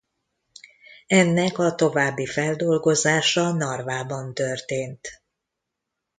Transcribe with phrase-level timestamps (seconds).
[1.07, 5.21] Ennek a további feldolgozása Narvában történt.